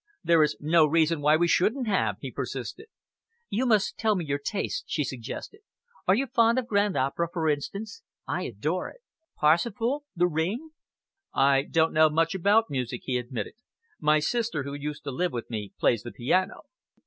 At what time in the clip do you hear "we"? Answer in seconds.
1.37-1.47